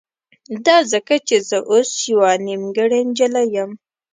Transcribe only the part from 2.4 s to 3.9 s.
نيمګړې نجلۍ يم.